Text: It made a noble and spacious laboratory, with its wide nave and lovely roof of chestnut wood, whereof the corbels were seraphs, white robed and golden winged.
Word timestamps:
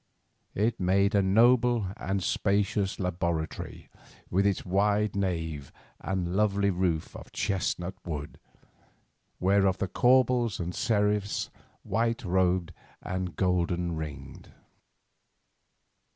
It 0.55 0.79
made 0.79 1.13
a 1.13 1.21
noble 1.21 1.85
and 1.95 2.23
spacious 2.23 2.99
laboratory, 2.99 3.91
with 4.31 4.47
its 4.47 4.65
wide 4.65 5.15
nave 5.15 5.71
and 5.99 6.35
lovely 6.35 6.71
roof 6.71 7.15
of 7.15 7.31
chestnut 7.31 7.93
wood, 8.03 8.39
whereof 9.39 9.77
the 9.77 9.87
corbels 9.87 10.59
were 10.59 10.71
seraphs, 10.71 11.51
white 11.83 12.25
robed 12.25 12.73
and 13.03 13.35
golden 13.35 13.95
winged. 13.95 14.49